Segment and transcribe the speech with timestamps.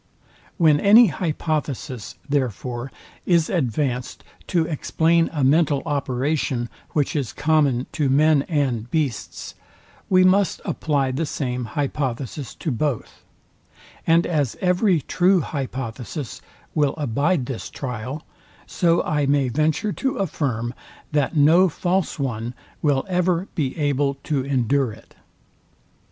[0.57, 2.91] When any hypothesis, therefore,
[3.27, 9.53] is advancd to explain a mental operation, which is common to men and beasts,
[10.09, 13.23] we must apply the same hypothesis to both;
[14.07, 16.41] and as every true hypothesis
[16.73, 18.25] will abide this trial,
[18.65, 20.73] so I may venture to affirm,
[21.11, 25.13] that no false one will ever be able to endure it.